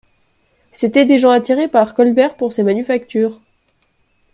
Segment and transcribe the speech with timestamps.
[0.71, 3.39] C'étaient des gens attirés par Colbert pour ses manufactures.